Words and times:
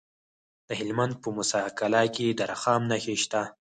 د 0.67 0.69
هلمند 0.79 1.13
په 1.21 1.27
موسی 1.35 1.63
قلعه 1.79 2.07
کې 2.15 2.27
د 2.33 2.39
رخام 2.51 2.81
نښې 2.89 3.15
شته. 3.23 3.41